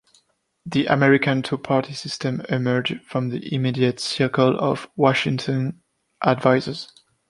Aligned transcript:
The 0.65 0.87
American 0.87 1.43
two 1.43 1.59
party 1.59 1.93
system 1.93 2.41
emerged 2.49 3.01
from 3.05 3.29
the 3.29 3.53
immediate 3.53 3.99
circle 3.99 4.59
of 4.59 4.89
Washington 4.95 5.83
advisers. 6.25 6.91